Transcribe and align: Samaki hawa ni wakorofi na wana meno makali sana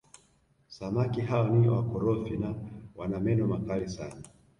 Samaki 0.67 1.21
hawa 1.21 1.49
ni 1.49 1.67
wakorofi 1.69 2.37
na 2.37 2.55
wana 2.95 3.19
meno 3.19 3.47
makali 3.47 3.89
sana 3.89 4.21